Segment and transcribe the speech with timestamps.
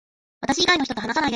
[0.41, 1.29] 私以外の人と話さないで